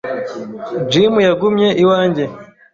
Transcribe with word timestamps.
Jim 0.91 1.13
yagumye 1.27 1.67
iwanjye. 1.83 2.23